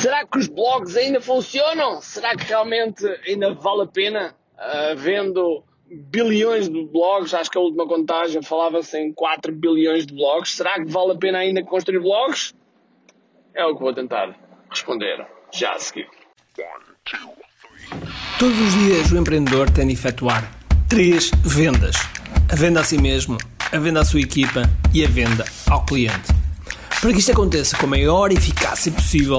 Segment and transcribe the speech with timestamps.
[0.00, 2.00] Será que os blogs ainda funcionam?
[2.00, 4.34] Será que realmente ainda vale a pena?
[4.56, 10.14] Uh, vendo bilhões de blogs, acho que a última contagem falava-se em 4 bilhões de
[10.14, 10.52] blogs.
[10.52, 12.54] Será que vale a pena ainda construir blogs?
[13.54, 14.34] É o que vou tentar
[14.70, 16.08] responder já a seguir.
[18.38, 20.50] Todos os dias o empreendedor tem de efetuar
[20.88, 21.96] três vendas:
[22.50, 23.36] a venda a si mesmo,
[23.70, 24.62] a venda à sua equipa
[24.94, 26.32] e a venda ao cliente.
[27.02, 29.38] Para que isto aconteça com a maior eficácia possível,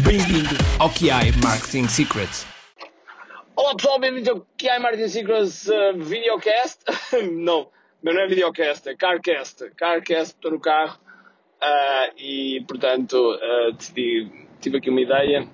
[0.00, 2.46] Bem-vindo ao QI Marketing Secrets.
[3.54, 6.80] Olá pessoal, bem-vindos ao QI Marketing Secrets uh, Videocast.
[7.32, 7.68] não,
[8.02, 9.70] não é videocast, é Carcast.
[9.76, 10.98] Carcast, estou no carro
[11.62, 15.46] uh, e, portanto, uh, decidi, tive aqui uma ideia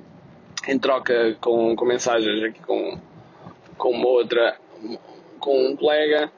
[0.68, 2.98] em troca com, com mensagens aqui com
[3.78, 4.56] com uma outra,
[5.38, 6.30] com um colega,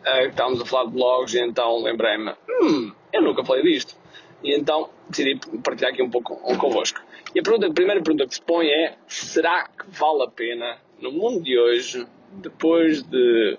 [0.00, 3.94] uh, que estávamos a falar de blogs, e então lembrei-me, hum, eu nunca falei disto.
[4.42, 7.00] E então decidi partilhar aqui um pouco convosco.
[7.34, 10.78] E a, pergunta, a primeira pergunta que se põe é: será que vale a pena,
[11.00, 13.58] no mundo de hoje, depois de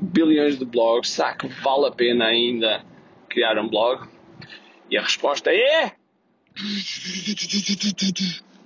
[0.00, 2.84] bilhões de blogs, será que vale a pena ainda
[3.28, 4.08] criar um blog?
[4.90, 5.92] E a resposta é: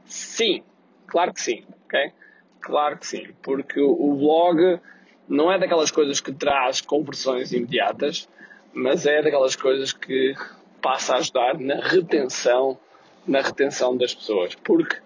[0.07, 0.63] sim,
[1.07, 2.13] claro que sim, ok?
[2.61, 4.81] Claro que sim, porque o blog
[5.29, 8.29] não é daquelas coisas que traz conversões imediatas,
[8.73, 10.35] mas é daquelas coisas que
[10.81, 12.79] passa a ajudar na retenção,
[13.27, 14.55] na retenção das pessoas.
[14.57, 14.97] Porque,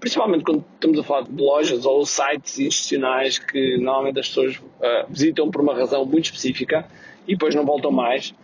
[0.00, 5.06] principalmente quando estamos a falar de lojas ou sites institucionais que normalmente as pessoas uh,
[5.08, 6.86] visitam por uma razão muito específica
[7.26, 8.34] e depois não voltam mais,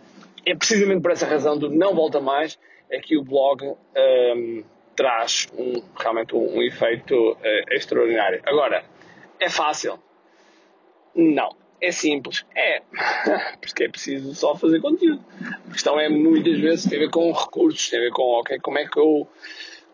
[0.45, 2.57] é precisamente por essa razão do não volta mais
[2.89, 4.63] é que o blog um,
[4.95, 8.41] traz um, realmente um, um efeito uh, extraordinário.
[8.45, 8.83] Agora,
[9.39, 9.99] é fácil?
[11.15, 11.55] Não.
[11.81, 12.45] É simples?
[12.55, 12.81] É.
[13.61, 15.23] Porque é preciso só fazer conteúdo.
[15.67, 18.59] A questão é muitas vezes tem a ver com recursos, tem a ver com ok,
[18.59, 19.27] como é que eu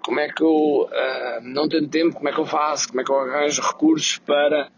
[0.06, 3.03] como é que eu uh, não tenho tempo, como é que eu faço, como é
[3.03, 4.69] que eu arranjo recursos para,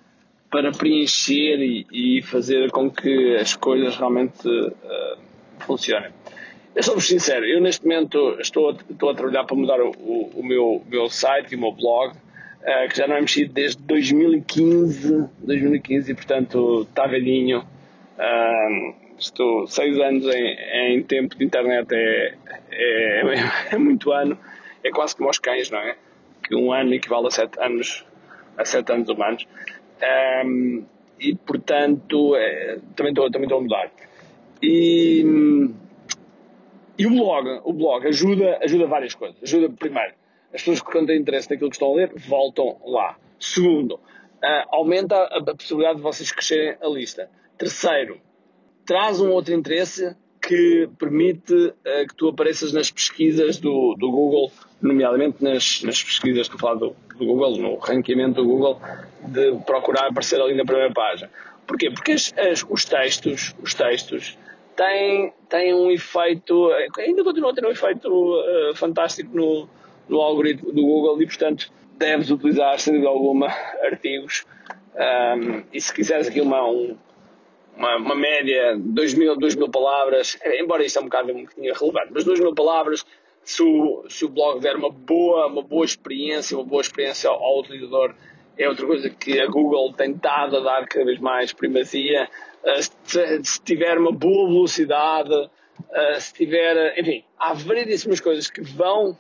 [0.50, 5.18] para preencher e, e fazer com que as coisas realmente uh,
[5.60, 6.12] funcionem.
[6.74, 10.46] Eu sou-vos sincero, eu neste momento estou estou a trabalhar para mudar o, o, o
[10.46, 12.16] meu, meu site e o meu blog,
[12.62, 17.60] uh, que já não é mexido desde 2015, 2015 e portanto está velhinho.
[18.18, 22.36] Uh, estou seis anos em, em, tempo de internet, é,
[22.72, 23.22] é,
[23.72, 24.38] é, muito ano,
[24.84, 25.96] é quase como aos cães, não é?
[26.44, 28.06] Que um ano equivale a sete anos,
[28.58, 29.48] a sete anos humanos.
[30.46, 30.86] Um,
[31.20, 33.92] e portanto, é, também, estou, também a mudar.
[34.62, 35.24] E
[36.98, 39.38] e o blog, o blog ajuda, ajuda várias coisas.
[39.44, 40.14] Ajuda, primeiro,
[40.54, 43.18] as pessoas que têm interesse naquilo que estão a ler voltam lá.
[43.40, 44.00] Segundo, uh,
[44.72, 47.30] aumenta a, a possibilidade de vocês crescerem a lista.
[47.58, 48.20] Terceiro,
[48.86, 54.52] traz um outro interesse que permite uh, que tu apareças nas pesquisas do, do Google,
[54.82, 58.80] nomeadamente nas, nas pesquisas, a falar do, do, Google, no ranqueamento do Google,
[59.28, 61.30] de procurar aparecer ali na primeira página.
[61.66, 61.92] Porquê?
[61.92, 64.38] Porque as, as, os textos, os textos
[64.76, 69.68] tem, tem um efeito, ainda continua a ter um efeito uh, fantástico no,
[70.08, 73.48] no algoritmo do Google e, portanto, deves utilizar, sem dúvida alguma,
[73.84, 74.46] artigos.
[74.96, 76.98] Um, e se quiseres aqui uma, um,
[77.76, 81.74] uma, uma, média, 2 mil, 2 mil palavras, embora isto é um bocado um bocadinho
[81.74, 83.06] relevante, mas 2 mil palavras,
[83.44, 87.42] se o, se o blog der uma boa, uma boa experiência, uma boa experiência ao,
[87.42, 88.14] ao utilizador,
[88.58, 92.28] é outra coisa que a Google tem estado a dar cada vez mais primazia.
[92.64, 92.82] Eh,
[93.44, 95.50] se tiver uma boa velocidade,
[95.92, 99.18] eh, se tiver, enfim, há variedíssimas coisas que vão,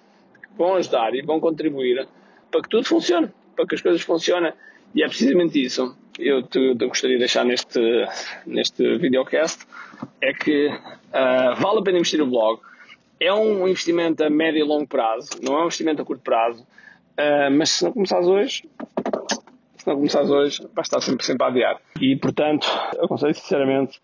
[0.55, 2.07] vão ajudar e vão contribuir
[2.51, 4.53] para que tudo funcione, para que as coisas funcionem.
[4.95, 7.79] E é precisamente isso eu te, te gostaria de deixar neste,
[8.45, 9.65] neste videocast,
[10.21, 12.59] é que uh, vale a pena investir no blog.
[13.19, 16.63] É um investimento a médio e longo prazo, não é um investimento a curto prazo,
[16.63, 18.63] uh, mas se não começares hoje,
[19.77, 21.81] se não começares hoje, vais estar sempre, sempre a adiar.
[21.99, 22.67] E, portanto,
[23.01, 23.99] aconselho sinceramente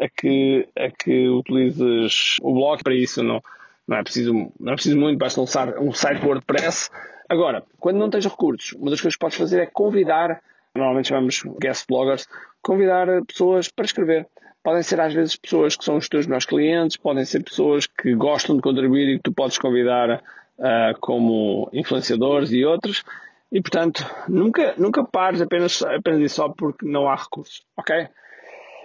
[0.00, 3.22] a que, a que utilizes o blog para isso.
[3.22, 3.42] Não,
[3.86, 6.90] não, é preciso, não é preciso muito, basta lançar um site WordPress.
[7.28, 10.42] Agora, quando não tens recursos, uma das coisas que podes fazer é convidar,
[10.74, 12.26] normalmente chamamos guest bloggers,
[12.60, 14.26] convidar pessoas para escrever.
[14.62, 18.14] Podem ser às vezes pessoas que são os teus melhores clientes, podem ser pessoas que
[18.14, 20.22] gostam de contribuir e que tu podes convidar
[20.58, 23.02] uh, como influenciadores e outros
[23.50, 27.64] E portanto, nunca, nunca pares apenas, apenas só porque não há recursos.
[27.76, 28.08] Ok?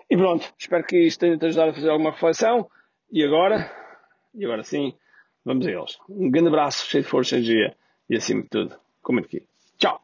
[0.09, 2.67] E pronto, espero que isto tenha te ajudado a fazer alguma reflexão.
[3.11, 3.69] E agora,
[4.37, 4.93] e agora sim,
[5.43, 5.97] vamos a eles.
[6.09, 7.75] Um grande abraço, cheio de força energia
[8.09, 9.45] e acima de tudo, comente aqui.
[9.77, 10.01] Tchau!